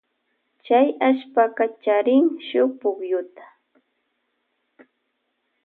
Chay 0.65 0.87
allpaka 1.07 1.65
charin 1.83 2.25
shuk 2.47 2.71
pukyuta. 2.79 3.45